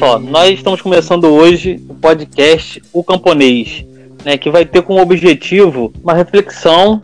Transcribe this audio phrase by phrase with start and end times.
[0.00, 3.84] Ó, nós estamos começando hoje o podcast O Camponês,
[4.24, 7.02] né, que vai ter como objetivo uma reflexão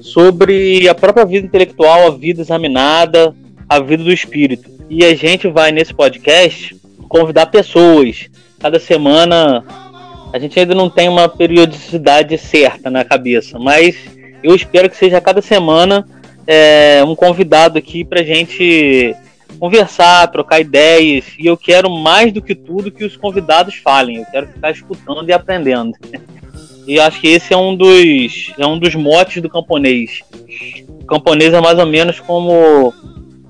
[0.00, 3.34] sobre a própria vida intelectual, a vida examinada,
[3.68, 4.70] a vida do espírito.
[4.88, 6.76] E a gente vai nesse podcast
[7.08, 8.28] convidar pessoas.
[8.60, 9.64] Cada semana
[10.32, 13.96] a gente ainda não tem uma periodicidade certa na cabeça, mas
[14.42, 16.06] eu espero que seja cada semana
[16.46, 19.14] é, um convidado aqui para gente
[19.58, 21.24] conversar, trocar ideias.
[21.38, 24.16] E eu quero mais do que tudo que os convidados falem.
[24.18, 25.92] Eu quero ficar escutando e aprendendo.
[26.86, 30.20] E acho que esse é um dos é um dos motes do camponês.
[30.86, 32.92] O camponês é mais ou menos como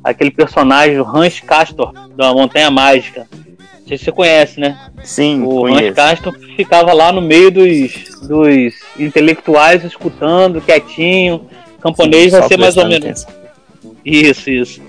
[0.05, 3.27] aquele personagem, o Hans Castor, da Montanha Mágica.
[3.33, 4.79] Não sei se você conhece, né?
[5.03, 5.89] Sim, O conheço.
[5.89, 11.49] Hans Castor ficava lá no meio dos, dos intelectuais, escutando, quietinho.
[11.85, 13.27] Camponês vai ser mais ou menos.
[14.05, 14.81] Isso, isso.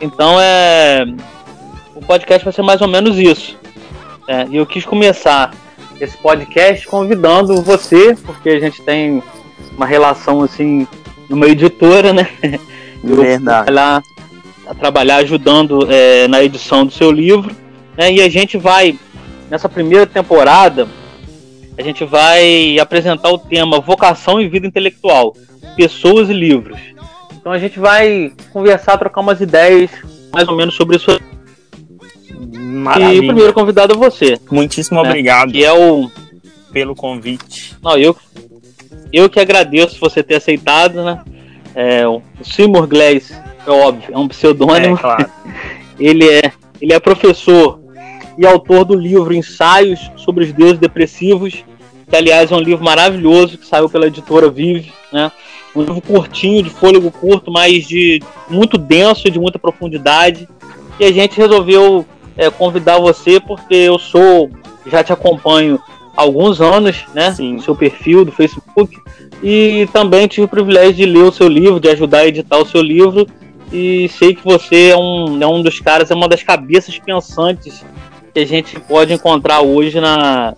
[0.00, 1.06] Então é.
[1.94, 3.56] O podcast vai ser mais ou menos isso.
[4.26, 5.54] É, E eu quis começar
[6.00, 9.22] esse podcast convidando você, porque a gente tem
[9.76, 10.86] uma relação assim
[11.28, 12.28] numa editora, né?
[13.02, 13.64] Eu Verdade.
[13.64, 14.02] trabalhar,
[14.66, 17.54] a trabalhar ajudando é, na edição do seu livro.
[17.96, 18.12] né?
[18.12, 18.98] E a gente vai,
[19.50, 20.86] nessa primeira temporada,
[21.80, 25.34] a gente vai apresentar o tema Vocação e Vida Intelectual,
[25.76, 26.78] Pessoas e Livros.
[27.34, 29.90] Então a gente vai conversar, trocar umas ideias
[30.30, 31.10] mais ou menos sobre isso.
[31.10, 33.26] E o Maravilha.
[33.28, 35.08] primeiro convidado é você, Muitíssimo né?
[35.08, 36.10] obrigado que é o.
[36.70, 37.74] pelo convite.
[37.82, 38.14] Não, eu,
[39.10, 41.24] eu que agradeço você ter aceitado, né?
[41.74, 43.32] É, o Seymour Glass,
[43.66, 44.96] é óbvio, é um pseudônimo.
[44.96, 45.30] É, claro.
[45.98, 47.78] Ele é, ele é professor
[48.38, 51.62] e autor do livro Ensaios sobre os Deuses Depressivos,
[52.10, 55.30] que aliás é um livro maravilhoso que saiu pela editora Vive, né?
[55.74, 60.48] Um livro curtinho, de fôlego curto, mas de muito denso e de muita profundidade.
[60.98, 62.04] E a gente resolveu
[62.36, 64.50] é, convidar você porque eu sou,
[64.86, 65.80] já te acompanho
[66.16, 67.32] há alguns anos, né?
[67.32, 67.54] Sim.
[67.54, 68.98] No seu perfil do Facebook.
[69.40, 72.66] E também tive o privilégio de ler o seu livro, de ajudar a editar o
[72.66, 73.26] seu livro
[73.72, 77.84] e sei que você é um, é um dos caras, é uma das cabeças pensantes
[78.34, 80.54] que a gente pode encontrar hoje na,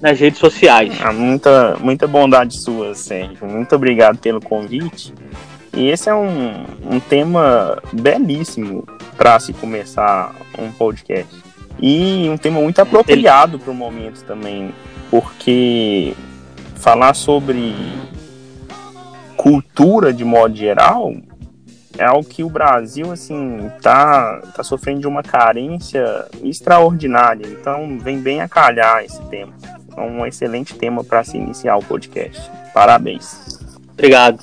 [0.00, 0.98] nas redes sociais.
[1.00, 3.46] Ah, muita, muita bondade sua, Sérgio.
[3.46, 5.14] Muito obrigado pelo convite.
[5.76, 8.84] E esse é um, um tema belíssimo
[9.16, 11.34] para se começar um podcast.
[11.80, 14.74] E um tema muito apropriado para o momento também,
[15.10, 16.14] porque
[16.76, 17.74] falar sobre
[19.36, 21.14] cultura de modo geral
[21.96, 27.46] é algo que o Brasil assim tá, tá sofrendo de uma carência extraordinária.
[27.46, 29.52] Então vem bem a calhar esse tema.
[29.96, 32.40] É um excelente tema para se iniciar o podcast.
[32.72, 33.58] Parabéns.
[33.92, 34.38] Obrigado.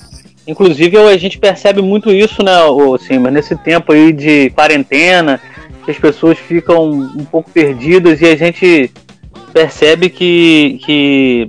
[0.45, 2.53] Inclusive, a gente percebe muito isso, né,
[3.19, 5.41] mas nesse tempo aí de quarentena,
[5.83, 8.91] que as pessoas ficam um pouco perdidas e a gente
[9.53, 10.79] percebe que.
[10.85, 11.47] que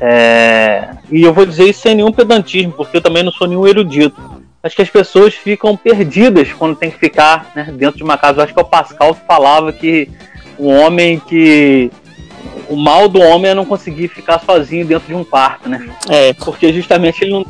[0.00, 3.66] é, e eu vou dizer isso sem nenhum pedantismo, porque eu também não sou nenhum
[3.66, 4.20] erudito.
[4.62, 8.40] Acho que as pessoas ficam perdidas quando tem que ficar né, dentro de uma casa.
[8.40, 10.08] Eu acho que é o Pascal que falava que
[10.58, 11.90] o homem que.
[12.68, 15.94] O mal do homem é não conseguir ficar sozinho dentro de um quarto, né?
[16.08, 17.46] É, Porque justamente ele não,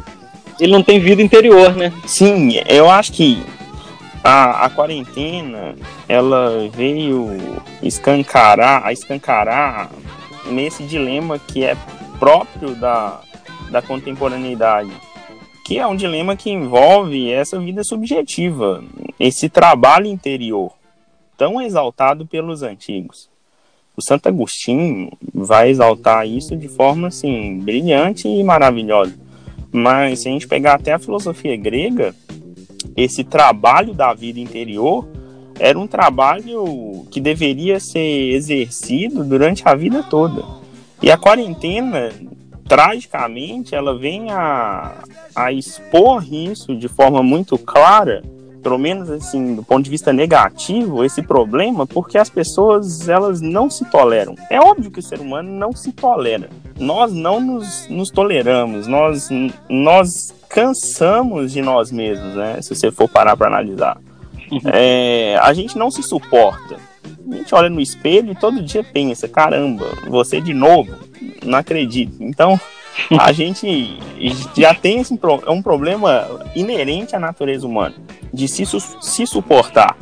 [0.61, 1.93] ele não tem vida interior, né?
[2.07, 3.43] sim, eu acho que
[4.23, 5.75] a, a quarentena
[6.09, 7.29] ela veio
[7.83, 9.91] escancarar, a escancarar
[10.47, 11.77] nesse dilema que é
[12.19, 13.21] próprio da,
[13.71, 14.91] da contemporaneidade,
[15.65, 18.83] que é um dilema que envolve essa vida subjetiva,
[19.21, 20.73] esse trabalho interior,
[21.37, 23.29] tão exaltado pelos antigos.
[23.97, 29.15] O Santo Agostinho vai exaltar isso de forma assim brilhante e maravilhosa.
[29.71, 32.15] Mas se a gente pegar até a filosofia grega,
[32.97, 35.07] esse trabalho da vida interior
[35.59, 40.45] era um trabalho que deveria ser exercido durante a vida toda.
[41.01, 42.11] E a quarentena,
[42.67, 45.05] tragicamente, ela vem a,
[45.35, 48.23] a expor isso de forma muito clara,
[48.65, 53.69] pelo menos assim, do ponto de vista negativo, esse problema, porque as pessoas elas não
[53.69, 54.35] se toleram.
[54.51, 56.49] É óbvio que o ser humano não se tolera.
[56.81, 59.29] Nós não nos, nos toleramos, nós,
[59.69, 62.61] nós cansamos de nós mesmos, né?
[62.63, 63.99] Se você for parar para analisar.
[64.73, 66.77] É, a gente não se suporta.
[67.31, 70.95] A gente olha no espelho e todo dia pensa: caramba, você de novo?
[71.45, 72.17] Não acredito.
[72.21, 72.59] Então,
[73.19, 73.99] a gente
[74.57, 77.95] já tem esse, é um problema inerente à natureza humana,
[78.33, 78.65] de se,
[79.01, 79.97] se suportar.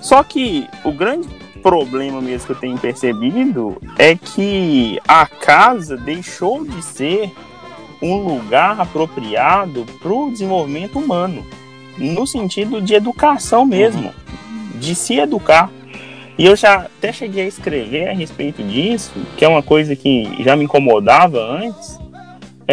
[0.00, 1.28] Só que o grande
[1.62, 7.30] problema mesmo que eu tenho percebido é que a casa deixou de ser
[8.02, 11.46] um lugar apropriado para o desenvolvimento humano.
[11.98, 14.12] no sentido de educação mesmo,
[14.76, 15.70] de se educar.
[16.38, 20.42] E eu já até cheguei a escrever a respeito disso, que é uma coisa que
[20.42, 21.98] já me incomodava antes.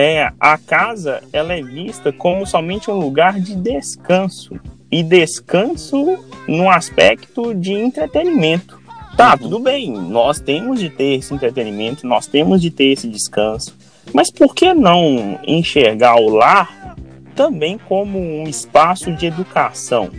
[0.01, 4.57] É, a casa ela é vista como somente um lugar de descanso
[4.89, 6.17] e descanso
[6.47, 8.79] no aspecto de entretenimento.
[9.17, 9.37] Tá, uhum.
[9.39, 13.75] tudo bem, nós temos de ter esse entretenimento, nós temos de ter esse descanso,
[14.13, 16.95] mas por que não enxergar o lar
[17.35, 20.09] também como um espaço de educação?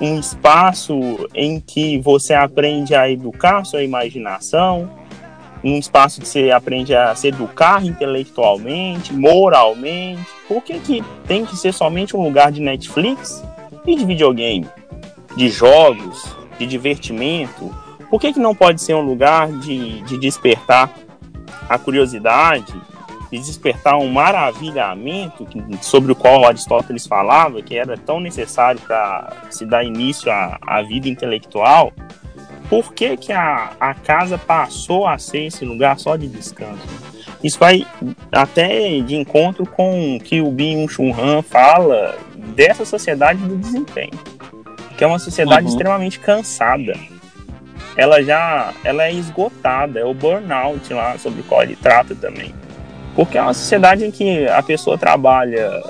[0.00, 4.88] Um espaço em que você aprende a educar sua imaginação,
[5.66, 10.24] um espaço que você aprende a se educar intelectualmente, moralmente.
[10.46, 13.42] Por que, que tem que ser somente um lugar de Netflix
[13.84, 14.68] e de videogame,
[15.36, 17.74] de jogos, de divertimento?
[18.08, 20.92] Por que, que não pode ser um lugar de, de despertar
[21.68, 22.72] a curiosidade,
[23.32, 25.44] de despertar um maravilhamento
[25.82, 30.82] sobre o qual Aristóteles falava, que era tão necessário para se dar início à, à
[30.82, 31.92] vida intelectual?
[32.68, 36.82] Por que, que a, a casa passou a ser esse lugar só de descanso?
[37.42, 37.86] Isso vai
[38.32, 44.18] até de encontro com o que o Bin Chun Han fala dessa sociedade do desempenho,
[44.96, 45.68] que é uma sociedade uhum.
[45.68, 46.94] extremamente cansada
[47.96, 52.54] ela já ela é esgotada, é o burnout lá sobre o qual ele trata também.
[53.14, 55.82] Porque é uma sociedade em que a pessoa trabalha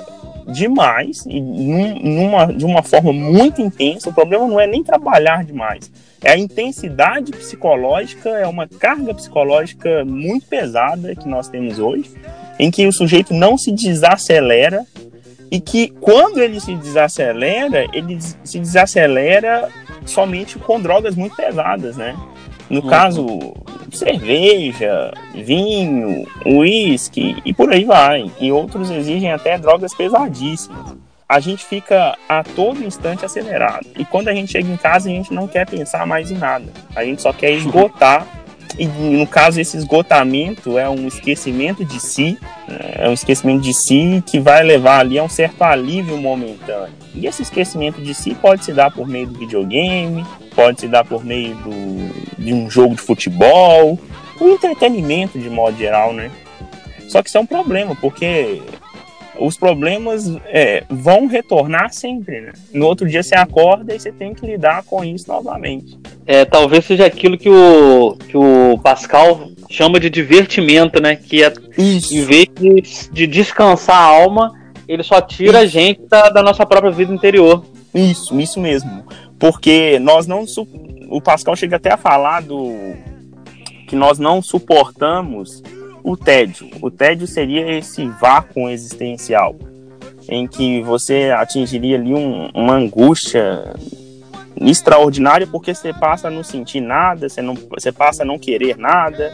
[0.47, 4.09] demais e num, numa, de uma forma muito intensa.
[4.09, 5.91] O problema não é nem trabalhar demais,
[6.23, 12.11] é a intensidade psicológica, é uma carga psicológica muito pesada que nós temos hoje,
[12.57, 14.85] em que o sujeito não se desacelera
[15.51, 19.69] e que quando ele se desacelera, ele se desacelera
[20.05, 22.15] somente com drogas muito pesadas, né?
[22.69, 22.87] No uhum.
[22.87, 23.53] caso,
[23.91, 28.31] cerveja, vinho, uísque e por aí vai.
[28.39, 30.95] E outros exigem até drogas pesadíssimas.
[31.29, 33.85] A gente fica a todo instante acelerado.
[33.97, 36.65] E quando a gente chega em casa, a gente não quer pensar mais em nada.
[36.95, 38.25] A gente só quer esgotar.
[38.77, 42.37] E no caso, esse esgotamento é um esquecimento de si,
[42.67, 42.93] né?
[42.95, 46.93] é um esquecimento de si que vai levar ali a um certo alívio momentâneo.
[47.15, 50.23] E esse esquecimento de si pode se dar por meio do videogame,
[50.57, 53.99] pode se dar por meio do, de um jogo de futebol,
[54.41, 56.31] o entretenimento de modo geral, né?
[57.07, 58.59] Só que isso é um problema, porque
[59.39, 62.53] os problemas é, vão retornar sempre, né?
[62.73, 65.95] No outro dia você acorda e você tem que lidar com isso novamente.
[66.25, 71.15] É, talvez seja aquilo que o, que o Pascal chama de divertimento, né?
[71.15, 72.15] Que é, isso.
[72.15, 74.53] em vez de, de descansar a alma,
[74.87, 75.77] ele só tira isso.
[75.77, 77.63] a gente da, da, nossa própria vida interior.
[77.93, 79.05] Isso, isso mesmo.
[79.39, 80.45] Porque nós não.
[81.09, 82.73] O Pascal chega até a falar do.
[83.87, 85.61] que nós não suportamos
[86.03, 86.69] o tédio.
[86.81, 89.55] O tédio seria esse vácuo existencial,
[90.29, 93.73] em que você atingiria ali um, uma angústia
[94.59, 98.77] extraordinária porque você passa a não sentir nada, você, não, você passa a não querer
[98.77, 99.31] nada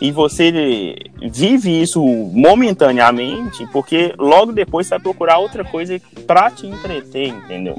[0.00, 0.96] e você
[1.30, 7.76] vive isso momentaneamente, porque logo depois você vai procurar outra coisa para te entreter, entendeu?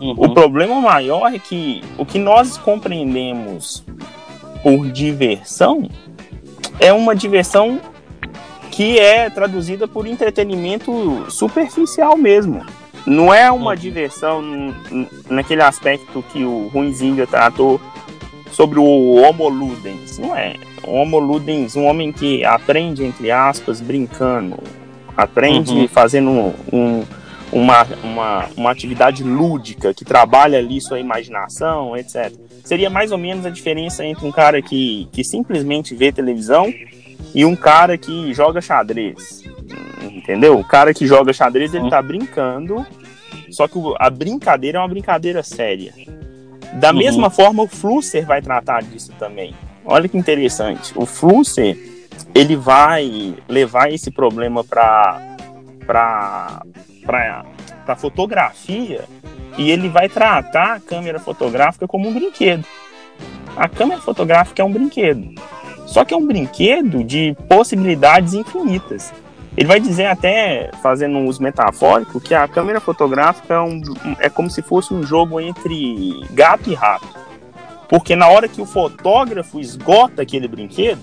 [0.00, 0.14] Uhum.
[0.16, 3.84] O problema maior é que o que nós compreendemos
[4.62, 5.88] por diversão
[6.78, 7.80] é uma diversão
[8.70, 12.64] que é traduzida por entretenimento superficial mesmo.
[13.06, 13.76] Não é uma uhum.
[13.76, 14.42] diversão
[15.30, 17.80] naquele aspecto que o Ruizinho tratou
[18.50, 20.18] sobre o Homo Ludens.
[20.18, 20.54] Não é.
[20.82, 24.58] O Homo Ludens, um homem que aprende, entre aspas, brincando,
[25.16, 25.88] aprende uhum.
[25.88, 26.30] fazendo
[26.72, 27.04] um,
[27.52, 32.32] uma, uma, uma atividade lúdica, que trabalha ali sua imaginação, etc.
[32.64, 36.72] Seria mais ou menos a diferença entre um cara que, que simplesmente vê televisão
[37.34, 39.44] e um cara que joga xadrez.
[40.02, 40.58] Entendeu?
[40.58, 42.84] O cara que joga xadrez, ele tá brincando,
[43.50, 45.92] só que a brincadeira é uma brincadeira séria.
[46.74, 46.98] Da uhum.
[46.98, 49.54] mesma forma, o Flusser vai tratar disso também.
[49.84, 50.92] Olha que interessante.
[50.96, 51.78] O Flusser,
[52.34, 55.22] ele vai levar esse problema para
[57.06, 59.04] para fotografia
[59.56, 62.64] e ele vai tratar a câmera fotográfica como um brinquedo.
[63.56, 65.34] A câmera fotográfica é um brinquedo.
[65.86, 69.14] Só que é um brinquedo de possibilidades infinitas.
[69.56, 73.80] Ele vai dizer até, fazendo um uso metafórico, que a câmera fotográfica é, um,
[74.20, 77.08] é como se fosse um jogo entre gato e rato.
[77.88, 81.00] Porque na hora que o fotógrafo esgota aquele brinquedo,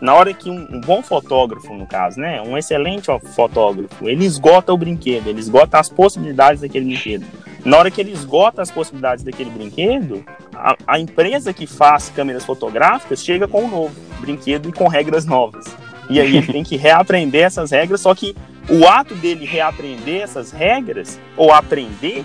[0.00, 4.72] na hora que um, um, bom fotógrafo, no caso, né, um excelente fotógrafo, ele esgota
[4.72, 7.26] o brinquedo, ele esgota as possibilidades daquele brinquedo.
[7.64, 10.24] Na hora que ele esgota as possibilidades daquele brinquedo,
[10.54, 15.24] a, a empresa que faz câmeras fotográficas chega com um novo brinquedo e com regras
[15.24, 15.64] novas.
[16.08, 18.36] E aí ele tem que reaprender essas regras, só que
[18.68, 22.24] o ato dele reaprender essas regras, ou aprender,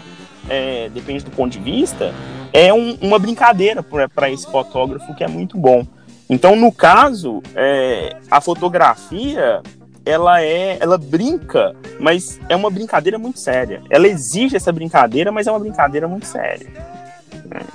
[0.49, 2.13] é, depende do ponto de vista,
[2.53, 5.85] é um, uma brincadeira para esse fotógrafo que é muito bom.
[6.31, 9.61] Então, no caso, é, a fotografia
[10.05, 13.81] ela é, ela brinca, mas é uma brincadeira muito séria.
[13.89, 16.67] Ela exige essa brincadeira, mas é uma brincadeira muito séria.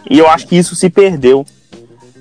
[0.08, 1.44] E eu acho que isso se perdeu.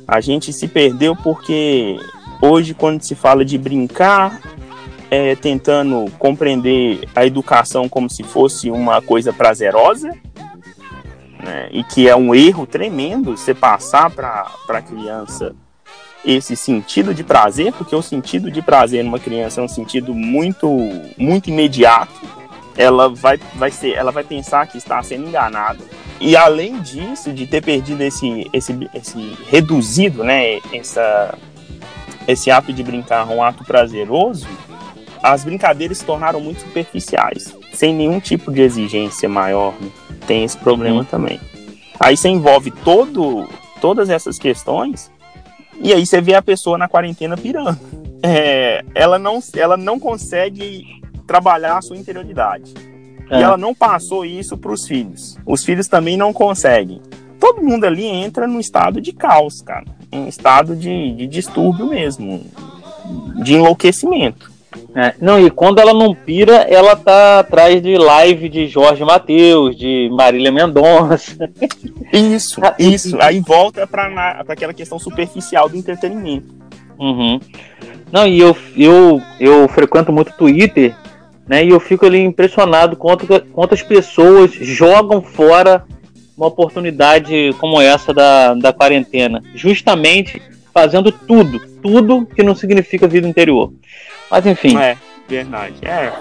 [0.05, 1.97] A gente se perdeu porque
[2.41, 4.41] hoje, quando se fala de brincar,
[5.09, 10.09] é, tentando compreender a educação como se fosse uma coisa prazerosa,
[11.41, 15.55] né, e que é um erro tremendo você passar para a criança
[16.25, 20.67] esse sentido de prazer, porque o sentido de prazer numa criança é um sentido muito,
[21.17, 22.13] muito imediato.
[22.75, 25.79] Ela vai, vai ser, ela vai pensar que está sendo enganada.
[26.20, 31.38] E além disso, de ter perdido esse, esse, esse reduzido, né, essa,
[32.27, 34.48] esse ato de brincar um ato prazeroso,
[35.22, 39.74] as brincadeiras se tornaram muito superficiais, sem nenhum tipo de exigência maior.
[39.79, 39.89] Né?
[40.25, 41.05] Tem esse problema uhum.
[41.05, 41.39] também.
[42.00, 43.48] Aí você envolve todo,
[43.79, 45.12] todas essas questões
[45.82, 47.79] e aí você vê a pessoa na quarentena pirando.
[48.24, 52.74] É, ela, não, ela não consegue trabalhar a sua interioridade.
[53.29, 53.39] É.
[53.39, 55.38] E ela não passou isso para os filhos.
[55.46, 57.01] Os filhos também não conseguem.
[57.39, 59.86] Todo mundo ali entra num estado de caos, cara.
[60.12, 62.46] Um estado de, de distúrbio mesmo.
[63.44, 64.54] De enlouquecimento.
[64.96, 69.77] É, não, e quando ela não pira, ela tá atrás de live de Jorge Matheus,
[69.77, 71.50] de Marília Mendonça.
[72.13, 73.22] Isso, isso.
[73.22, 76.53] Aí volta para aquela questão superficial do entretenimento.
[76.98, 77.39] Uhum.
[78.12, 80.96] Não, e eu, eu, eu frequento muito Twitter,
[81.48, 81.65] né?
[81.65, 85.84] E eu fico ali impressionado quanto, quantas pessoas jogam fora
[86.38, 89.41] uma oportunidade como essa da, da quarentena.
[89.53, 90.41] Justamente
[90.74, 93.72] fazendo tudo, tudo que não significa vida interior.
[94.35, 94.77] Mas enfim.
[94.77, 94.97] É,
[95.29, 95.75] verdade.
[95.81, 96.11] É,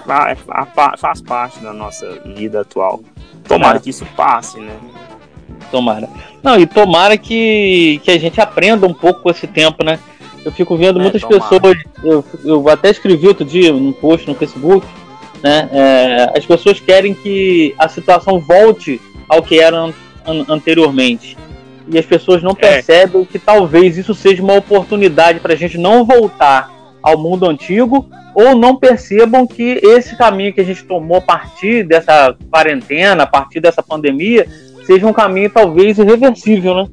[0.97, 3.01] faz parte da nossa vida atual.
[3.45, 3.81] Tomara é.
[3.81, 4.73] que isso passe, né?
[5.69, 6.07] Tomara.
[6.41, 9.99] Não, e tomara que, que a gente aprenda um pouco com esse tempo, né?
[10.45, 11.41] Eu fico vendo é, muitas tomara.
[11.41, 11.77] pessoas.
[12.01, 14.87] Eu, eu até escrevi outro dia um post no Facebook,
[15.43, 15.69] né?
[15.73, 19.93] É, as pessoas querem que a situação volte ao que era an
[20.47, 21.37] anteriormente.
[21.87, 22.55] E as pessoas não é.
[22.55, 26.74] percebem que talvez isso seja uma oportunidade para a gente não voltar
[27.05, 31.83] ao mundo antigo ou não percebam que esse caminho que a gente tomou a partir
[31.83, 34.47] dessa quarentena, a partir dessa pandemia,
[34.83, 36.87] seja um caminho talvez irreversível, né?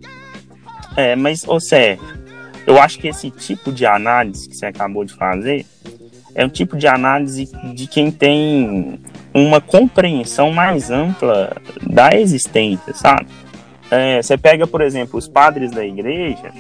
[0.98, 2.04] É, mas, ô Sérgio,
[2.66, 5.64] eu acho que esse tipo de análise que você acabou de fazer
[6.34, 9.00] é um tipo de análise de quem tem
[9.32, 13.28] uma compreensão mais ampla da existência, sabe?
[13.90, 16.52] É, você pega, por exemplo, os padres da igreja,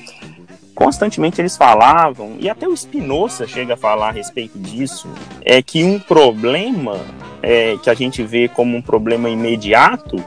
[0.74, 5.08] constantemente eles falavam, e até o Spinoza chega a falar a respeito disso,
[5.44, 6.98] é que um problema
[7.42, 10.22] é, que a gente vê como um problema imediato,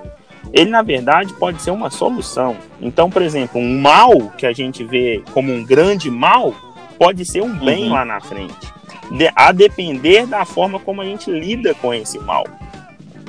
[0.54, 2.56] ele na verdade pode ser uma solução.
[2.80, 6.54] Então, por exemplo, um mal que a gente vê como um grande mal
[6.98, 7.94] pode ser um bem uhum.
[7.94, 8.74] lá na frente,
[9.12, 12.46] de, a depender da forma como a gente lida com esse mal.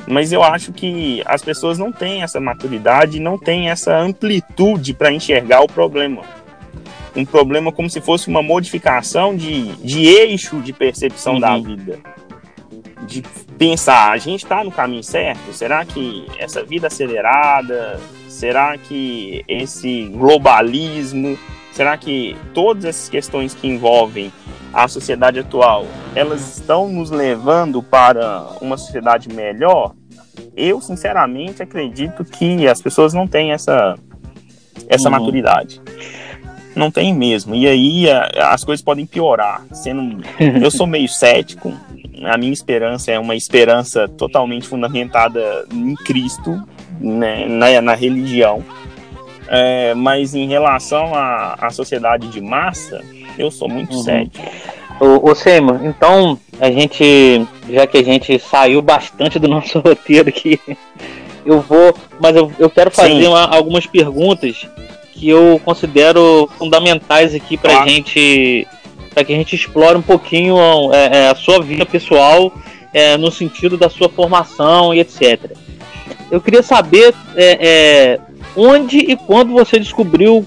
[0.06, 5.11] Mas eu acho que as pessoas não têm essa maturidade, não têm essa amplitude para
[5.11, 6.23] enxergar o problema
[7.16, 11.40] um problema como se fosse uma modificação de, de eixo de percepção uhum.
[11.40, 11.99] da vida.
[13.06, 13.23] De
[13.56, 15.52] pensar, a gente está no caminho certo?
[15.52, 21.38] Será que essa vida acelerada, será que esse globalismo,
[21.73, 24.32] será que todas essas questões que envolvem
[24.73, 29.94] a sociedade atual, elas estão nos levando para uma sociedade melhor?
[30.54, 33.94] Eu, sinceramente, acredito que as pessoas não têm essa,
[34.88, 35.12] essa uhum.
[35.12, 35.80] maturidade
[36.76, 37.54] não tem mesmo.
[37.54, 39.64] E aí a, as coisas podem piorar.
[39.73, 40.23] Sendo,
[40.62, 41.73] eu sou meio cético.
[42.25, 46.62] A minha esperança é uma esperança totalmente fundamentada em Cristo,
[47.00, 48.62] né, na, na religião.
[49.49, 53.02] É, mas em relação à, à sociedade de massa,
[53.38, 54.02] eu sou muito uhum.
[54.02, 54.45] cético.
[54.99, 60.28] Ô, ô Seymour, então a gente, já que a gente saiu bastante do nosso roteiro
[60.28, 60.59] aqui,
[61.45, 64.66] eu vou, mas eu, eu quero fazer uma, algumas perguntas
[65.18, 67.88] que eu considero fundamentais aqui para claro.
[67.88, 68.66] gente
[69.14, 70.56] para que a gente explore um pouquinho
[70.92, 72.52] é, é, a sua vida pessoal
[72.92, 75.52] é, no sentido da sua formação e etc.
[76.30, 78.20] Eu queria saber é, é,
[78.54, 80.46] onde e quando você descobriu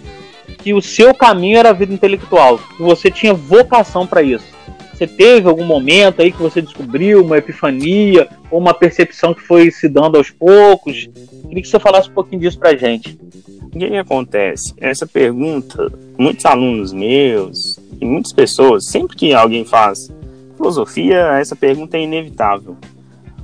[0.60, 4.59] que o seu caminho era a vida intelectual, que você tinha vocação para isso.
[5.00, 9.72] Você teve algum momento aí que você descobriu uma epifania ou uma percepção que foi
[9.72, 11.10] se dando aos poucos?
[11.48, 13.18] Queria que você falasse um pouquinho disso para gente.
[13.64, 14.74] O que, que acontece?
[14.78, 20.12] Essa pergunta, muitos alunos meus e muitas pessoas, sempre que alguém faz
[20.58, 22.76] filosofia, essa pergunta é inevitável.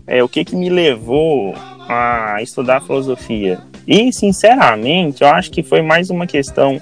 [0.05, 1.55] É, o que que me levou
[1.87, 3.61] a estudar filosofia?
[3.87, 6.81] E, sinceramente, eu acho que foi mais uma questão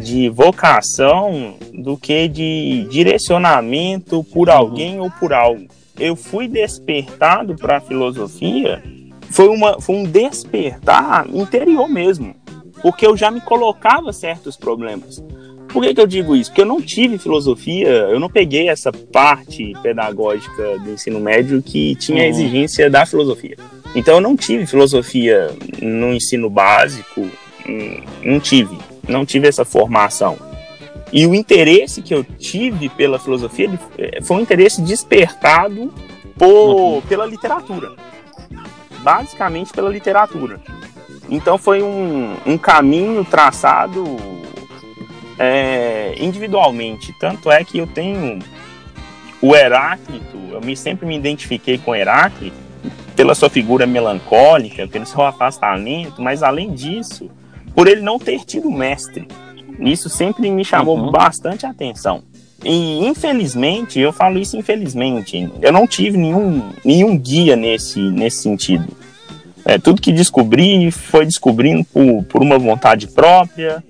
[0.00, 5.66] de vocação do que de direcionamento por alguém ou por algo.
[5.98, 8.82] Eu fui despertado para a filosofia,
[9.30, 12.34] foi, uma, foi um despertar interior mesmo,
[12.80, 15.22] porque eu já me colocava certos problemas.
[15.68, 16.50] Por que, que eu digo isso?
[16.50, 21.94] Porque eu não tive filosofia, eu não peguei essa parte pedagógica do ensino médio que
[21.96, 22.30] tinha a uhum.
[22.30, 23.56] exigência da filosofia.
[23.94, 25.50] Então eu não tive filosofia
[25.82, 27.28] no ensino básico,
[27.68, 28.76] hum, não tive,
[29.08, 30.36] não tive essa formação.
[31.12, 35.92] E o interesse que eu tive pela filosofia eh, foi um interesse despertado
[36.36, 37.00] por, uhum.
[37.02, 37.92] pela literatura.
[39.00, 40.60] Basicamente pela literatura.
[41.28, 44.04] Então foi um, um caminho traçado
[45.38, 47.14] é, individualmente.
[47.18, 48.38] Tanto é que eu tenho
[49.40, 52.56] o Heráclito, eu me, sempre me identifiquei com Heráclito,
[53.14, 57.30] pela sua figura melancólica, pelo seu afastamento, mas além disso,
[57.74, 59.26] por ele não ter tido mestre.
[59.78, 61.10] Isso sempre me chamou uhum.
[61.10, 62.22] bastante atenção.
[62.64, 68.88] E infelizmente, eu falo isso infelizmente, eu não tive nenhum, nenhum guia nesse, nesse sentido.
[69.64, 73.82] É, tudo que descobri foi descobrindo por, por uma vontade própria.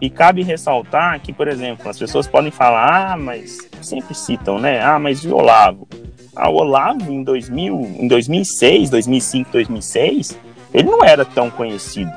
[0.00, 4.80] E cabe ressaltar que, por exemplo, as pessoas podem falar, ah, mas sempre citam, né?
[4.82, 5.86] Ah, mas e Olavo?
[6.34, 10.38] a Olavo em 2000, em 2006, 2005, 2006,
[10.72, 12.12] ele não era tão conhecido.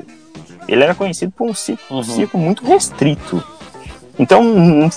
[0.68, 2.28] Ele era conhecido por um ciclo, uhum.
[2.34, 3.44] um muito restrito.
[4.18, 4.44] Então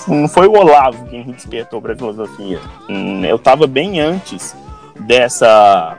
[0.07, 2.59] não foi o Olavo que me despertou para a filosofia.
[2.89, 4.55] Hum, eu estava bem antes
[5.01, 5.97] dessa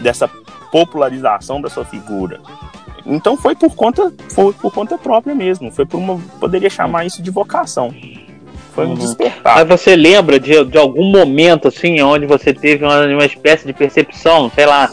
[0.00, 0.28] dessa
[0.70, 2.40] popularização da sua figura.
[3.06, 5.70] Então foi por conta foi por conta própria mesmo.
[5.70, 7.94] Foi por uma poderia chamar isso de vocação.
[8.74, 8.94] Foi um uhum.
[8.94, 9.56] despertar.
[9.56, 13.72] Mas você lembra de, de algum momento, assim, onde você teve uma, uma espécie de
[13.72, 14.90] percepção, sei lá,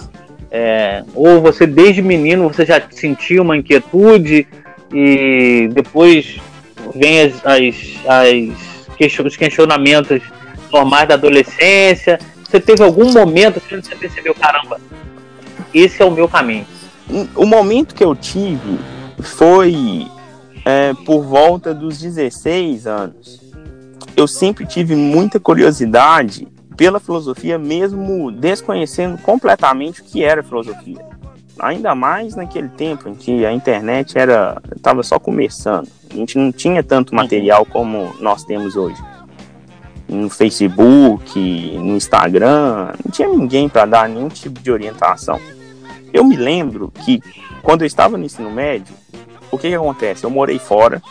[0.52, 4.48] é, ou você desde menino você já sentia uma inquietude
[4.92, 6.40] e depois
[6.96, 7.76] vem as, as,
[8.08, 10.22] as os questionamentos
[10.72, 12.20] normais da adolescência.
[12.44, 14.80] Você teve algum momento que você percebeu, caramba,
[15.74, 16.66] esse é o meu caminho?
[17.36, 18.80] O momento que eu tive
[19.22, 20.08] foi
[20.66, 23.50] é, por volta dos 16 anos
[24.20, 26.48] eu sempre tive muita curiosidade
[26.80, 31.06] pela filosofia, mesmo desconhecendo completamente o que era filosofia.
[31.60, 35.90] Ainda mais naquele tempo em que a internet era estava só começando.
[36.10, 38.96] A gente não tinha tanto material como nós temos hoje.
[40.08, 41.38] No Facebook,
[41.78, 45.38] no Instagram, não tinha ninguém para dar nenhum tipo de orientação.
[46.14, 47.22] Eu me lembro que
[47.62, 48.96] quando eu estava no ensino médio,
[49.52, 50.24] o que, que acontece?
[50.24, 51.02] Eu morei fora,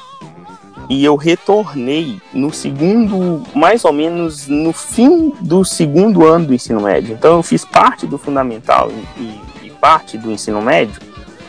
[0.88, 6.80] e eu retornei no segundo, mais ou menos no fim do segundo ano do ensino
[6.80, 7.14] médio.
[7.14, 11.00] Então eu fiz parte do fundamental e, e parte do ensino médio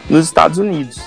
[0.10, 1.00] nos Estados Unidos.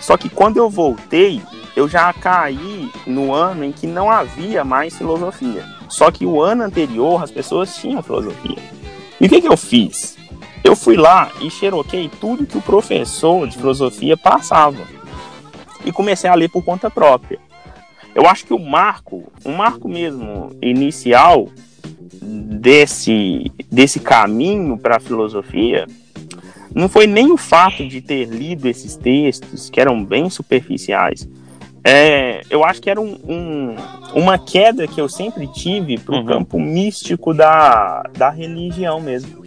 [0.00, 1.40] Só que quando eu voltei,
[1.76, 5.64] eu já caí no ano em que não havia mais filosofia.
[5.88, 8.58] Só que o ano anterior as pessoas tinham filosofia.
[9.20, 10.16] E o que, que eu fiz?
[10.64, 14.82] Eu fui lá e xeroquei tudo que o professor de filosofia passava.
[15.84, 17.38] E comecei a ler por conta própria.
[18.14, 21.48] Eu acho que o marco, o marco mesmo inicial
[22.20, 25.86] desse, desse caminho para a filosofia
[26.74, 31.28] não foi nem o fato de ter lido esses textos, que eram bem superficiais.
[31.82, 33.76] É, eu acho que era um, um,
[34.14, 36.26] uma queda que eu sempre tive para o uhum.
[36.26, 39.40] campo místico da, da religião mesmo.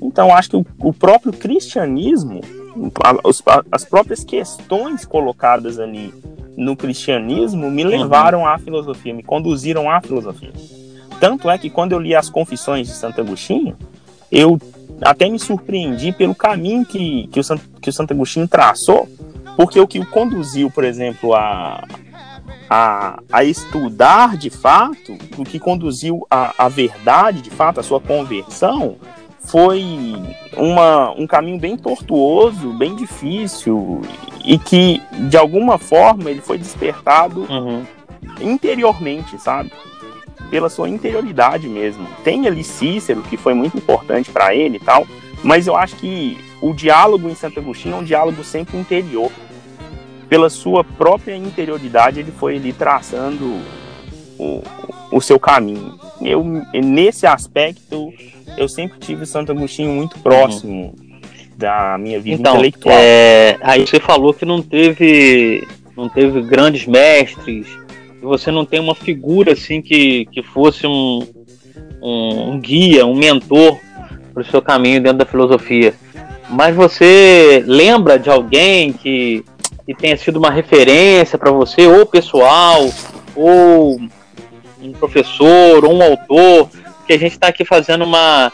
[0.00, 2.40] Então, acho que o, o próprio cristianismo,
[3.70, 6.12] as próprias questões colocadas ali
[6.56, 8.46] no cristianismo me levaram uhum.
[8.46, 10.52] à filosofia, me conduziram à filosofia.
[11.20, 13.76] Tanto é que quando eu li as Confissões de Santo Agostinho,
[14.30, 14.58] eu
[15.00, 19.08] até me surpreendi pelo caminho que, que, o, Santo, que o Santo Agostinho traçou,
[19.56, 21.84] porque o que o conduziu, por exemplo, a,
[22.68, 28.00] a, a estudar de fato, o que conduziu a, a verdade de fato, a sua
[28.00, 28.96] conversão,
[29.44, 30.14] foi
[30.56, 34.00] uma, um caminho bem tortuoso, bem difícil
[34.44, 37.84] e que de alguma forma ele foi despertado uhum.
[38.40, 39.72] interiormente, sabe?
[40.50, 42.06] Pela sua interioridade mesmo.
[42.22, 45.06] Tem ali Cícero, que foi muito importante para ele e tal,
[45.42, 49.30] mas eu acho que o diálogo em Santo Agostinho é um diálogo sempre interior.
[50.28, 53.60] Pela sua própria interioridade, ele foi ali traçando
[54.38, 54.62] o,
[55.10, 55.98] o seu caminho.
[56.22, 58.12] Eu, nesse aspecto,
[58.56, 61.20] eu sempre tive o Santo Agostinho muito próximo uhum.
[61.56, 62.96] da minha vida então, intelectual.
[62.98, 67.66] É, aí você falou que não teve, não teve grandes mestres,
[68.22, 71.26] você não tem uma figura assim que, que fosse um,
[72.00, 73.78] um, um guia, um mentor
[74.32, 75.94] para o seu caminho dentro da filosofia.
[76.48, 79.44] Mas você lembra de alguém que,
[79.86, 82.88] que tenha sido uma referência para você, ou pessoal,
[83.34, 84.00] ou
[84.80, 86.68] um professor, ou um autor,
[87.12, 88.50] que a gente está aqui fazendo uma,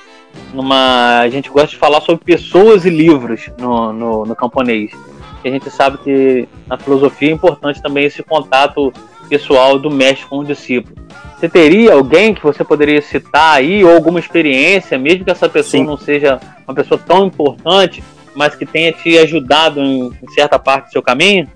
[0.53, 1.21] uma.
[1.21, 4.91] A gente gosta de falar sobre pessoas e livros no, no, no camponês.
[5.45, 8.93] a gente sabe que na filosofia é importante também esse contato
[9.29, 10.97] pessoal do mestre com o discípulo.
[11.37, 15.81] Você teria alguém que você poderia citar aí, ou alguma experiência, mesmo que essa pessoa
[15.81, 15.87] Sim.
[15.87, 18.03] não seja uma pessoa tão importante,
[18.35, 21.47] mas que tenha te ajudado em, em certa parte do seu caminho?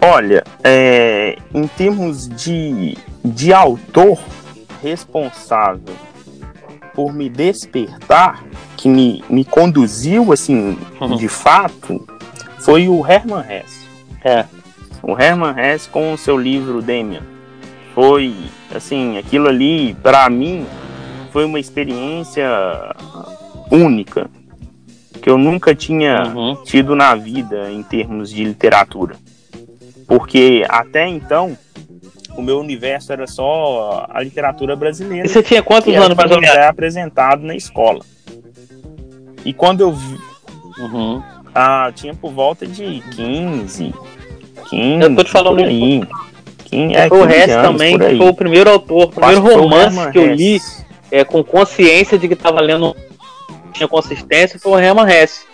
[0.00, 4.20] Olha, é, em termos de, de autor
[4.80, 6.07] responsável
[6.98, 8.44] por me despertar,
[8.76, 11.14] que me, me conduziu, assim, uhum.
[11.14, 12.04] de fato,
[12.58, 13.86] foi o Hermann Hesse.
[14.24, 14.44] É.
[15.00, 17.22] O Hermann Hesse com o seu livro Demian.
[17.94, 18.34] Foi,
[18.74, 20.66] assim, aquilo ali, para mim,
[21.30, 22.50] foi uma experiência
[23.70, 24.28] única
[25.22, 26.56] que eu nunca tinha uhum.
[26.64, 29.14] tido na vida em termos de literatura.
[30.04, 31.56] Porque até então,
[32.38, 35.26] o meu universo era só a literatura brasileira.
[35.26, 36.56] E você tinha quantos anos mais ou menos?
[36.56, 37.98] É apresentado na escola.
[39.44, 40.16] E quando eu vi.
[40.78, 41.20] Uhum.
[41.52, 43.92] Ah, tinha por volta de 15.
[44.70, 46.00] 15 eu tô te falando aí.
[46.66, 50.32] 15, é, o resto também, que foi o primeiro autor, o primeiro romance que eu
[50.32, 50.60] li
[51.10, 52.94] é, com consciência de que estava lendo
[53.72, 55.44] tinha consistência foi o Herman Hesse.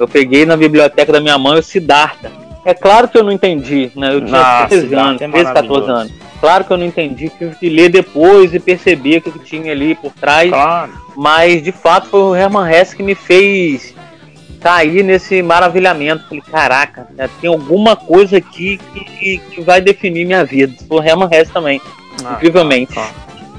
[0.00, 2.32] Eu peguei na biblioteca da minha mãe o Siddhartha.
[2.64, 4.14] É claro que eu não entendi, né?
[4.14, 6.31] Eu tinha Nossa, 13 anos, é 13, 14 anos.
[6.42, 9.94] Claro que eu não entendi, tive que ler depois e perceber o que, tinha ali
[9.94, 10.50] por trás.
[10.50, 10.90] Claro.
[11.16, 13.94] Mas de fato foi o Herman Hesse que me fez
[14.60, 16.24] cair nesse maravilhamento.
[16.24, 20.74] Falei, caraca, né, tem alguma coisa aqui que, que, vai definir minha vida.
[20.88, 21.80] Foi o Herman Hesse também,
[22.24, 22.92] ah, incrivelmente.
[22.92, 23.14] Tá, tá.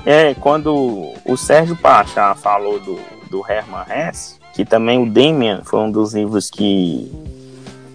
[0.06, 3.00] É, quando o Sérgio Pachá falou do,
[3.32, 7.10] do Herman Hesse, que também o Damien foi um dos livros que,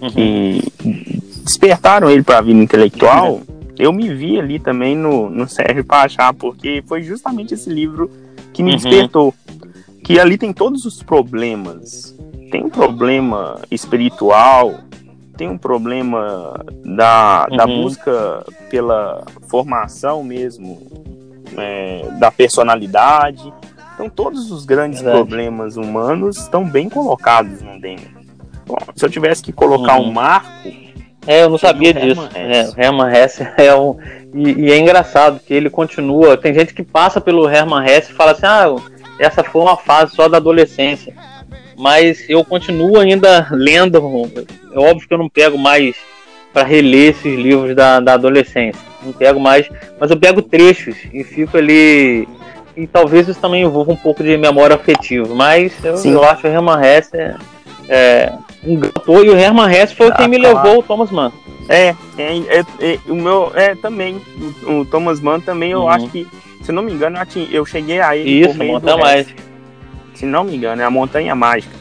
[0.01, 0.11] uhum.
[0.11, 0.73] que
[1.45, 3.35] despertaram ele para a vida intelectual.
[3.35, 3.58] Uhum.
[3.79, 8.11] Eu me vi ali também no, no Sérgio Pachá, porque foi justamente esse livro
[8.53, 8.77] que me uhum.
[8.77, 9.35] despertou.
[10.03, 12.17] Que ali tem todos os problemas.
[12.51, 14.81] Tem um problema espiritual,
[15.37, 17.83] tem um problema da, da uhum.
[17.83, 20.83] busca pela formação mesmo
[21.57, 23.53] é, da personalidade.
[23.95, 25.19] Então, todos os grandes Verdade.
[25.19, 28.19] problemas humanos estão bem colocados no Demian.
[28.67, 30.09] Bom, se eu tivesse que colocar uhum.
[30.09, 30.88] um marco.
[31.29, 32.27] É, eu não sabia disso.
[32.35, 33.99] É, o Herman Hesse é um.
[34.35, 36.39] E, e, é engraçado que ele continua.
[36.39, 38.75] Tem gente que passa pelo Herman Hesse e fala assim: ah,
[39.19, 41.15] essa foi uma fase só da adolescência.
[41.77, 43.99] Mas eu continuo ainda lendo.
[44.73, 45.97] É óbvio que eu não pego mais
[46.51, 48.81] para reler esses livros da, da adolescência.
[49.03, 49.69] Não pego mais,
[50.01, 52.27] mas eu pego trechos e fico ali
[52.75, 56.49] e talvez isso também envolva um pouco de memória afetiva, mas eu, eu acho que
[56.49, 57.37] o Herman Hesse é,
[57.89, 58.33] é
[58.77, 60.57] autor e o Herman Hesse foi ah, quem me claro.
[60.57, 61.33] levou ao Thomas Mann.
[61.69, 64.21] É, é, é, é, o meu é também
[64.67, 65.89] o, o Thomas Mann também eu uhum.
[65.89, 66.27] acho que
[66.63, 67.19] se não me engano
[67.51, 69.43] eu, cheguei a ele isso, Montanha Mágica.
[70.15, 71.79] Se não me engano é a Montanha Mágica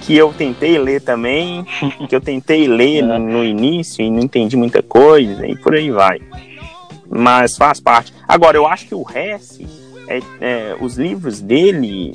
[0.00, 1.64] que eu tentei ler também,
[2.08, 5.90] que eu tentei ler no, no início e não entendi muita coisa e por aí
[5.90, 6.20] vai.
[7.08, 8.12] Mas faz parte.
[8.26, 9.66] Agora eu acho que o Hesse
[10.08, 12.12] é, é, os livros dele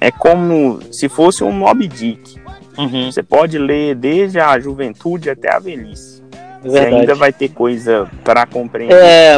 [0.00, 2.36] é como se fosse um Moby Dick.
[2.78, 3.10] Uhum.
[3.10, 6.22] Você pode ler desde a juventude até a velhice.
[6.32, 8.94] É Você ainda vai ter coisa para compreender.
[8.94, 9.36] É,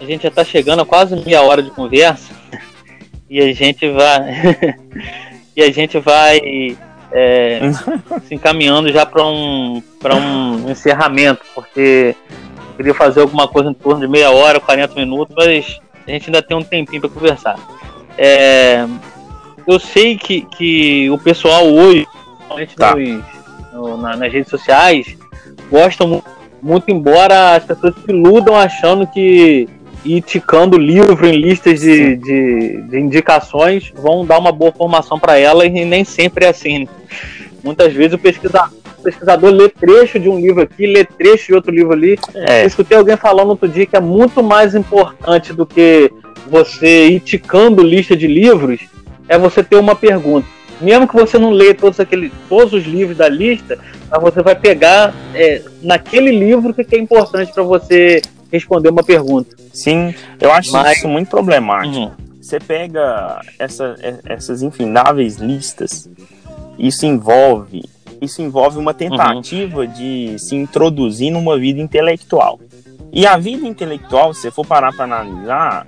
[0.00, 2.32] a gente já está chegando a quase meia hora de conversa
[3.28, 4.78] e a gente vai
[5.56, 6.76] e a gente vai
[7.12, 7.60] é,
[8.26, 12.14] se encaminhando já para um para um encerramento, porque
[12.70, 16.28] eu queria fazer alguma coisa em torno de meia hora, 40 minutos, mas a gente
[16.28, 17.58] ainda tem um tempinho para conversar.
[18.18, 18.86] É,
[19.66, 22.06] eu sei que, que o pessoal hoje,
[22.76, 22.94] tá.
[22.94, 23.22] nos,
[23.72, 25.16] no, na, nas redes sociais,
[25.70, 26.24] gostam muito,
[26.62, 29.68] muito, embora as pessoas se iludam achando que
[30.04, 35.36] ir ticando livro em listas de, de, de, indicações vão dar uma boa formação para
[35.36, 36.80] ela e nem sempre é assim.
[36.80, 36.86] Né?
[37.64, 38.70] Muitas vezes o pesquisador
[39.06, 42.18] pesquisador lê trecho de um livro aqui, lê trecho de outro livro ali.
[42.34, 42.62] É.
[42.64, 46.10] Eu escutei alguém falando outro dia que é muito mais importante do que
[46.48, 48.80] você ir ticando lista de livros,
[49.28, 50.46] é você ter uma pergunta.
[50.80, 53.78] Mesmo que você não leia todos, aquele, todos os livros da lista,
[54.10, 58.20] mas você vai pegar é, naquele livro que é importante para você
[58.52, 59.56] responder uma pergunta.
[59.72, 60.98] Sim, eu acho mas...
[60.98, 61.96] isso muito problemático.
[61.96, 62.10] Uhum.
[62.40, 66.08] Você pega essa, essas infindáveis listas,
[66.78, 67.82] isso envolve
[68.20, 69.86] isso envolve uma tentativa uhum.
[69.86, 72.58] de se introduzir numa vida intelectual.
[73.12, 75.86] E a vida intelectual, se você for parar para analisar,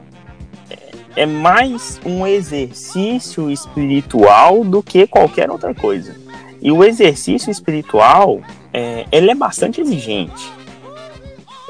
[1.19, 6.15] é, mais um exercício espiritual do que qualquer outra coisa.
[6.63, 8.41] E o exercício espiritual,
[8.73, 10.49] é, ele é bastante exigente.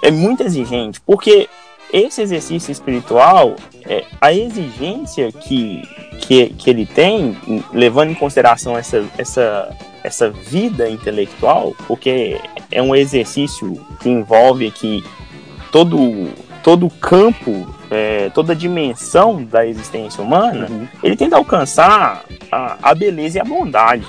[0.02, 1.48] É muito exigente, porque
[1.90, 3.56] esse exercício espiritual,
[3.86, 5.82] é, a exigência que,
[6.20, 7.34] que, que ele tem,
[7.72, 12.38] levando em consideração essa, essa, essa vida intelectual, porque
[12.70, 15.02] é um exercício que envolve aqui
[15.72, 16.28] todo,
[16.68, 20.86] todo o campo, é, toda a dimensão da existência humana, uhum.
[21.02, 24.06] ele tenta alcançar a, a beleza e a bondade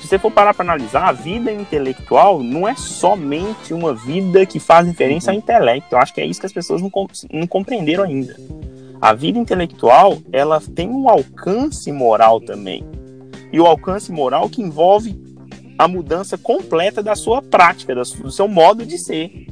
[0.00, 4.58] se você for parar para analisar, a vida intelectual não é somente uma vida que
[4.58, 5.94] faz referência ao intelecto.
[5.94, 6.90] Eu acho que é isso que as pessoas não,
[7.32, 8.36] não compreenderam ainda.
[9.00, 12.84] A vida intelectual, ela tem um alcance moral também.
[13.52, 15.16] E o alcance moral que envolve
[15.78, 19.46] a mudança completa da sua prática, do seu modo de ser.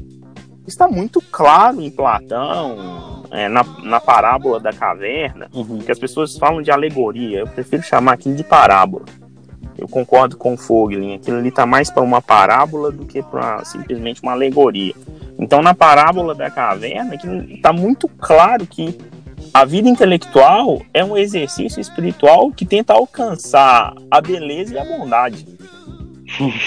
[0.71, 5.79] Está muito claro em Platão, é, na, na parábola da caverna, uhum.
[5.79, 7.41] que as pessoas falam de alegoria.
[7.41, 9.05] Eu prefiro chamar aquilo de parábola
[9.81, 14.23] eu concordo com o aquilo ali está mais para uma parábola do que para simplesmente
[14.23, 14.95] uma alegoria.
[15.39, 17.15] Então, na parábola da caverna,
[17.49, 18.99] está muito claro que
[19.55, 25.47] a vida intelectual é um exercício espiritual que tenta alcançar a beleza e a bondade.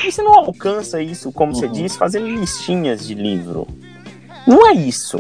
[0.03, 1.71] E você não alcança isso, como você uhum.
[1.71, 3.67] disse, fazendo listinhas de livro.
[4.47, 5.19] Não é isso.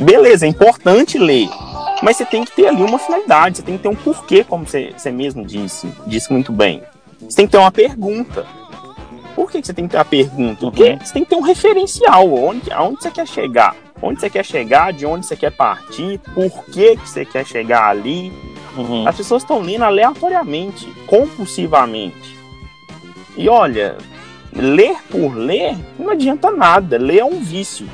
[0.00, 1.48] Beleza, é importante ler.
[2.02, 4.66] Mas você tem que ter ali uma finalidade, você tem que ter um porquê, como
[4.66, 6.82] você, você mesmo disse, disse muito bem.
[7.20, 8.46] Você tem que ter uma pergunta.
[9.34, 10.60] Por que, você tem que ter uma pergunta?
[10.60, 10.98] Porque uhum.
[10.98, 13.74] você tem que ter um referencial, onde, aonde você quer chegar.
[14.00, 17.88] Onde você quer chegar, de onde você quer partir, por que, que você quer chegar
[17.88, 18.32] ali.
[18.76, 19.08] Uhum.
[19.08, 22.36] As pessoas estão lendo aleatoriamente, compulsivamente.
[23.36, 23.96] E olha,
[24.52, 26.98] ler por ler não adianta nada.
[26.98, 27.88] Ler é um vício.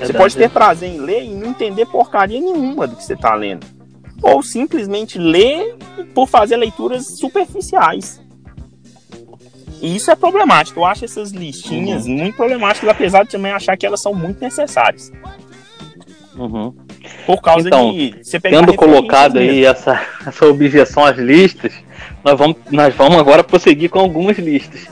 [0.00, 3.34] Você pode ter prazer em ler e não entender porcaria nenhuma do que você está
[3.34, 3.66] lendo.
[4.22, 5.76] Ou simplesmente ler
[6.14, 8.20] por fazer leituras superficiais.
[9.80, 10.80] E isso é problemático.
[10.80, 12.16] Eu acho essas listinhas uhum.
[12.16, 15.12] muito problemáticas, apesar de também achar que elas são muito necessárias.
[16.36, 16.74] Uhum.
[17.24, 21.72] Por causa então, de você Tendo colocado aí essa, essa objeção às listas,
[22.24, 24.86] nós vamos, nós vamos agora prosseguir com algumas listas.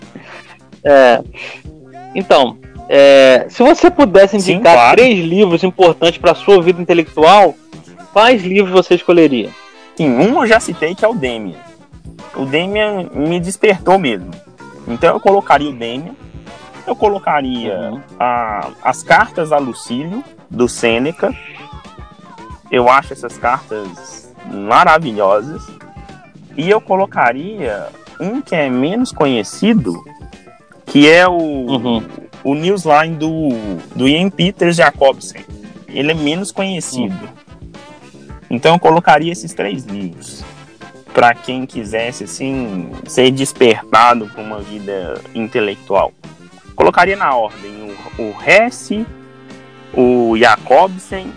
[0.84, 1.22] é,
[2.14, 2.58] então,
[2.92, 4.96] é, se você pudesse indicar Sim, claro.
[4.96, 7.54] três livros importantes para sua vida intelectual,
[8.12, 9.50] quais livros você escolheria?
[9.94, 11.54] Sim, um eu já citei que é o Demian.
[12.34, 14.32] O Demian me despertou mesmo.
[14.88, 16.16] Então eu colocaria o Demian,
[16.84, 18.00] eu colocaria uhum.
[18.18, 21.32] a, as cartas a Lucílio, do Sêneca.
[22.72, 25.62] Eu acho essas cartas maravilhosas.
[26.56, 27.86] E eu colocaria
[28.18, 30.02] um que é menos conhecido,
[30.86, 33.48] que é o, uhum o newsline do,
[33.94, 35.44] do Ian Peters Jacobsen.
[35.88, 37.14] Ele é menos conhecido.
[37.14, 37.72] Hum.
[38.48, 40.44] Então eu colocaria esses três livros
[41.12, 46.12] para quem quisesse assim ser despertado para uma vida intelectual.
[46.74, 48.90] Colocaria na ordem o, o Hess,
[49.92, 51.32] o Jacobsen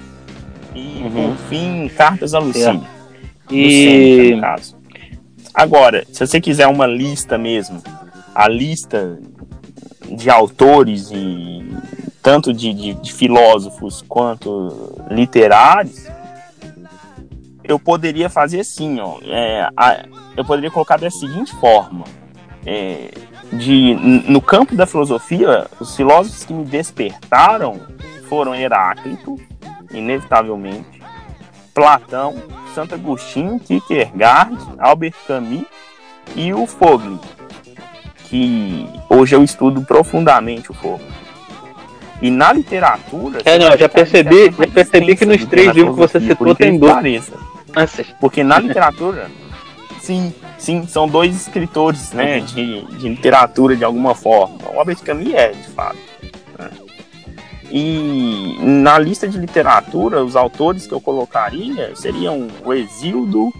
[0.74, 1.12] e uhum.
[1.12, 2.82] por fim Cartas a Lucille.
[3.52, 3.56] É.
[3.56, 4.78] E caso.
[5.54, 7.82] Agora, se você quiser uma lista mesmo,
[8.34, 9.20] a lista
[10.24, 11.70] de autores e
[12.22, 16.08] tanto de, de, de filósofos quanto literários,
[17.64, 20.06] eu poderia fazer assim, ó, é, a,
[20.36, 22.06] eu poderia colocar da seguinte forma,
[22.66, 23.12] é,
[23.52, 27.82] de, no campo da filosofia, os filósofos que me despertaram
[28.30, 29.38] foram Heráclito,
[29.92, 31.04] inevitavelmente,
[31.74, 32.36] Platão,
[32.74, 35.66] Santo Agostinho, Kierkegaard, Albert Camus
[36.36, 37.20] e o Fogli,
[38.34, 41.04] que hoje eu estudo profundamente o fogo.
[42.20, 43.40] E na literatura.
[43.46, 47.32] É, não, já percebi, já percebi que nos três livros que você citou tem dois.
[48.20, 49.30] Porque na literatura,
[50.02, 52.46] sim, sim, são dois escritores, né, uhum.
[52.46, 54.58] de, de literatura de alguma forma.
[54.74, 55.98] O Albert Camus é, de fato.
[56.58, 56.72] Né?
[57.70, 63.54] E na lista de literatura, os autores que eu colocaria seriam o Exildo,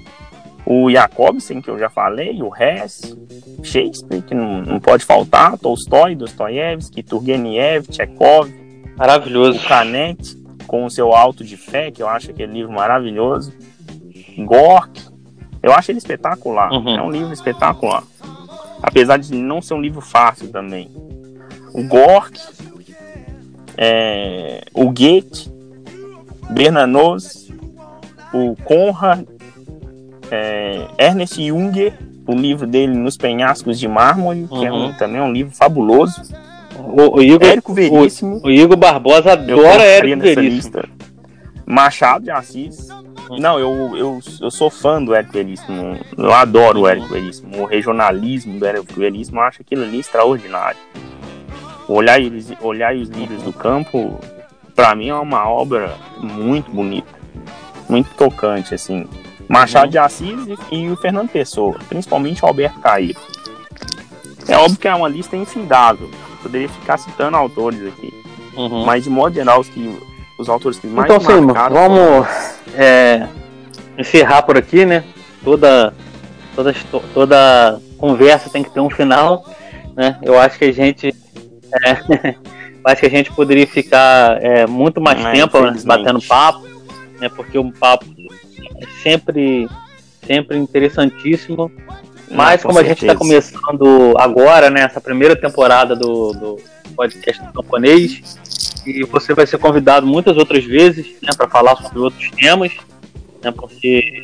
[0.66, 3.16] o Jacobsen, que eu já falei, o Hess,
[3.64, 8.50] Shakespeare, que não, não pode faltar, Tolstói, Dostoiévski, Turgenev, Chekhov.
[8.96, 9.60] Maravilhoso.
[9.60, 13.54] O Canet, com o seu Alto de Fé, que eu acho aquele livro maravilhoso.
[14.38, 15.02] Gork,
[15.62, 16.72] eu acho ele espetacular.
[16.72, 16.98] Uhum.
[16.98, 18.04] É um livro espetacular.
[18.82, 20.90] Apesar de não ser um livro fácil também.
[21.74, 22.40] O Gork,
[23.78, 25.52] é, o Goethe,
[26.52, 27.50] Bernanos,
[28.34, 29.26] o Conrad,
[30.32, 31.94] é, Ernest Junger,
[32.28, 34.60] o livro dele Nos Penhascos de Mármore, uhum.
[34.60, 34.94] que é um, uhum.
[34.94, 36.22] também é um livro fabuloso.
[36.78, 38.38] O, o Igor, Érico Veríssimo.
[38.44, 40.50] O, o, Igor Barbosa adora Érico Veríssimo.
[40.50, 40.90] Lista.
[41.66, 42.88] Machado de Assis.
[43.40, 45.98] Não, eu, eu, eu sou fã do Érico Veríssimo.
[46.18, 47.62] Eu adoro o Érico Veríssimo.
[47.62, 50.80] O regionalismo do Érico Veríssimo, eu acho aquilo ali extraordinário.
[51.88, 52.20] Olhar,
[52.62, 54.20] olhar os livros do campo,
[54.76, 57.08] para mim é uma obra muito bonita,
[57.90, 59.06] muito tocante, assim.
[59.54, 63.20] Machado de Assis e, o Fernando Pessoa, principalmente o Alberto Cairo.
[64.48, 66.10] É óbvio que é uma lista infindável.
[66.42, 68.14] Poderia ficar citando autores aqui.
[68.58, 68.84] Uhum.
[68.84, 70.00] Mas de modo geral, os, que,
[70.38, 71.76] os autores que mais então, marcaram...
[71.76, 72.28] vamos
[72.76, 73.28] é,
[73.98, 75.04] encerrar por aqui, né?
[75.44, 75.94] Toda,
[76.56, 76.74] toda,
[77.14, 79.46] toda conversa tem que ter um final,
[79.96, 80.18] né?
[80.22, 81.16] Eu acho que a gente...
[81.86, 82.36] É,
[82.86, 86.68] acho que a gente poderia ficar é, muito mais é, tempo né, batendo papo,
[87.20, 87.30] né?
[87.30, 88.06] Porque um papo
[88.82, 89.68] é sempre,
[90.26, 91.72] sempre interessantíssimo.
[92.30, 92.80] Mas como certeza.
[92.80, 96.60] a gente está começando agora, né, essa primeira temporada do, do
[96.96, 98.40] podcast camponês,
[98.86, 102.72] e você vai ser convidado muitas outras vezes né, para falar sobre outros temas,
[103.44, 104.24] né, porque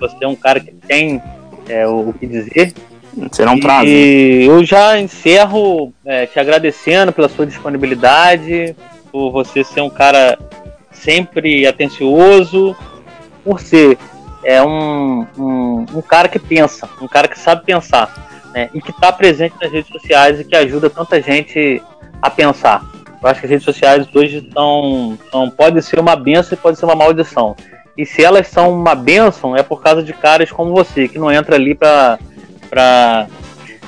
[0.00, 1.20] você é um cara que tem
[1.68, 2.72] é, o, o que dizer.
[3.32, 3.88] Será um prazer.
[3.88, 8.76] E eu já encerro é, te agradecendo pela sua disponibilidade,
[9.10, 10.38] por você ser um cara
[10.92, 12.76] sempre atencioso,
[13.48, 13.96] por ser
[14.44, 18.68] é um, um, um, cara que pensa, um cara que sabe pensar, né?
[18.74, 21.82] E que está presente nas redes sociais e que ajuda tanta gente
[22.20, 22.84] a pensar.
[23.22, 26.78] Eu acho que as redes sociais hoje são, são pode ser uma benção e pode
[26.78, 27.56] ser uma maldição.
[27.96, 31.32] E se elas são uma benção, é por causa de caras como você, que não
[31.32, 32.18] entra ali para
[32.68, 33.26] pra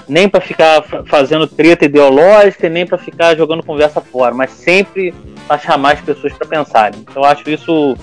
[0.09, 5.15] nem para ficar fazendo treta ideológica, nem para ficar jogando conversa fora, mas sempre
[5.47, 7.01] para chamar as pessoas para pensarem.
[7.01, 7.97] Então, eu acho isso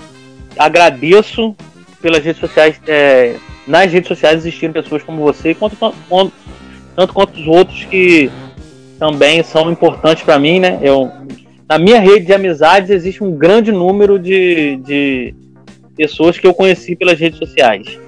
[0.58, 1.54] agradeço
[2.02, 6.32] pelas redes sociais, é, nas redes sociais existirem pessoas como você, quanto, quanto,
[6.94, 8.30] tanto quanto os outros que
[8.98, 10.78] também são importantes para mim, né?
[10.82, 11.10] Eu,
[11.68, 15.34] na minha rede de amizades existe um grande número de, de
[15.96, 17.98] pessoas que eu conheci pelas redes sociais.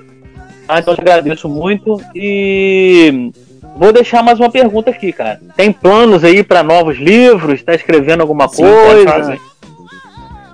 [0.67, 3.33] Ah, então eu agradeço muito e
[3.77, 5.41] vou deixar mais uma pergunta aqui, cara.
[5.57, 7.55] Tem planos aí para novos livros?
[7.55, 9.37] Está escrevendo alguma Sim, coisa?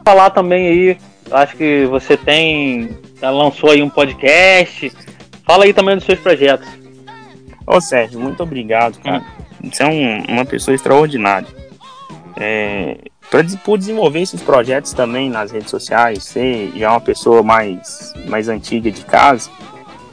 [0.04, 0.96] Falar também aí.
[1.30, 4.92] Acho que você tem lançou aí um podcast.
[5.44, 6.68] Fala aí também dos seus projetos.
[7.66, 9.24] Ô Sérgio, muito obrigado, cara.
[9.62, 11.48] Você é um, uma pessoa extraordinária.
[12.36, 12.98] É,
[13.30, 18.12] pra, por desenvolver esses projetos também nas redes sociais, você já é uma pessoa mais,
[18.26, 19.50] mais antiga de casa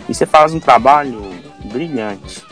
[0.08, 1.22] e você faz um trabalho
[1.66, 2.44] brilhante.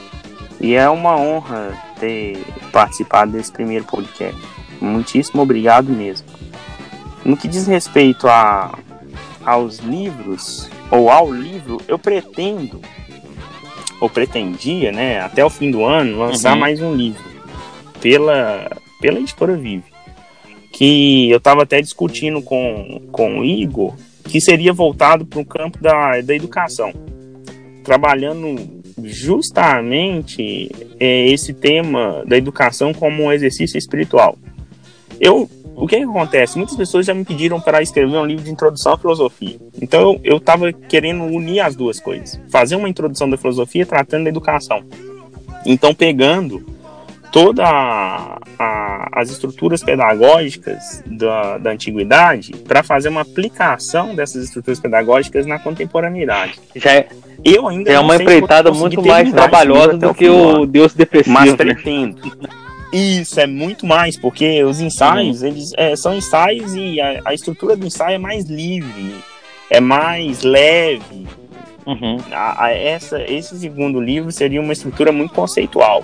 [0.60, 2.38] E é uma honra ter
[2.72, 4.40] participado desse primeiro podcast.
[4.80, 6.28] Muitíssimo obrigado mesmo.
[7.24, 8.78] No que diz respeito a,
[9.46, 12.82] aos livros, ou ao livro, eu pretendo,
[14.00, 16.60] ou pretendia, né, até o fim do ano, lançar uhum.
[16.60, 17.24] mais um livro
[18.02, 19.92] pela, pela editora Vive.
[20.74, 25.78] Que eu estava até discutindo com, com o Igor, que seria voltado para o campo
[25.82, 26.92] da, da educação,
[27.84, 34.38] trabalhando justamente é, esse tema da educação como um exercício espiritual.
[35.22, 36.58] Eu o que, que, acontece?
[36.58, 39.58] Muitas pessoas já me pediram para escrever um livro de introdução à filosofia.
[39.82, 42.40] Então eu estava querendo unir as duas coisas.
[42.50, 44.84] Fazer uma introdução da filosofia tratando da educação.
[45.66, 46.64] Então pegando
[47.32, 47.66] todas
[49.12, 56.60] as estruturas pedagógicas da, da antiguidade para fazer uma aplicação dessas estruturas pedagógicas na contemporaneidade.
[56.76, 57.08] Já é,
[57.44, 61.34] eu ainda é uma empreitada muito mais trabalhosa do que o Deus depressivo.
[61.34, 61.56] Mas né?
[61.56, 62.22] pretendo.
[62.92, 65.48] Isso, é muito mais, porque os ensaios, uhum.
[65.48, 69.16] eles é, são ensaios e a, a, estrutura do ensaio é mais livre,
[69.70, 71.26] é mais leve.
[71.86, 72.18] Uhum.
[72.32, 76.04] A, a, essa, esse segundo livro seria uma estrutura muito conceitual.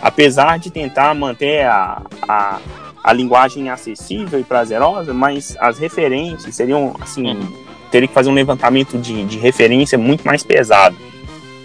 [0.00, 2.60] Apesar de tentar manter a, a,
[3.04, 7.52] a linguagem acessível e prazerosa, mas as referências seriam, assim, uhum.
[7.90, 10.96] teria que fazer um levantamento de, de referência muito mais pesado.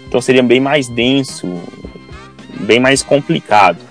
[0.06, 1.46] Então seria bem mais denso,
[2.60, 3.87] bem mais complicado.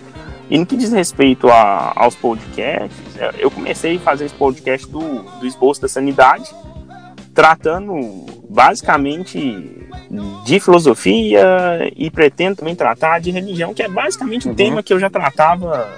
[0.49, 2.97] E no que diz respeito a, aos podcasts,
[3.37, 6.49] eu comecei a fazer esse podcast do, do esboço da sanidade,
[7.33, 9.87] tratando basicamente
[10.45, 14.55] de filosofia e pretendo também tratar de religião, que é basicamente um uhum.
[14.55, 15.89] tema que eu já tratava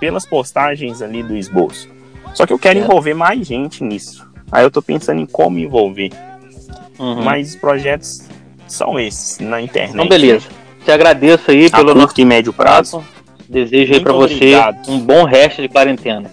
[0.00, 1.88] pelas postagens ali do esboço.
[2.34, 2.82] Só que eu quero é.
[2.82, 4.26] envolver mais gente nisso.
[4.50, 6.10] Aí eu tô pensando em como envolver.
[6.98, 7.22] Uhum.
[7.22, 8.26] Mas os projetos
[8.66, 9.94] são esses na internet.
[9.94, 10.48] Então, beleza.
[10.84, 13.04] Te agradeço aí a pelo nosso médio prazo.
[13.52, 14.54] Desejo aí para você
[14.88, 16.30] um bom resto de quarentena.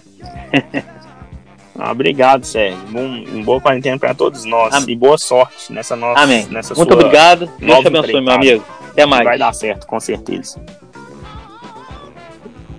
[1.78, 2.78] ah, obrigado, Sérgio.
[2.94, 4.94] Um, um boa quarentena para todos nós Amém.
[4.94, 6.46] e boa sorte nessa nossa Amém.
[6.50, 7.46] nessa Muito obrigado.
[7.58, 8.64] Deus te abençoe, meu amigo.
[8.88, 9.22] Até mais.
[9.22, 10.58] Vai dar certo, com certeza.